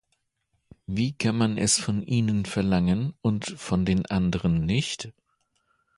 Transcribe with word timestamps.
Wie 0.87 1.11
kann 1.13 1.37
man 1.37 1.59
es 1.59 1.77
von 1.77 2.01
ihnen 2.01 2.45
verlangen 2.45 3.13
und 3.21 3.45
von 3.51 3.85
den 3.85 4.03
anderen 4.07 4.65
nicht? 4.65 5.11